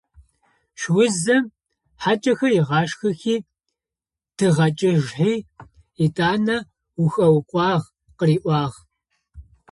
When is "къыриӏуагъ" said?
8.17-8.77